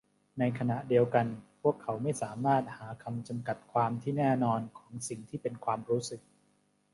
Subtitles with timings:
[0.39, 1.25] ในขณะเดียวกัน
[1.61, 6.21] พวกเขาไม่สามารถหาคำจำกัดความที่แน่นอนของสิ่งที่เป็นความรู้สึก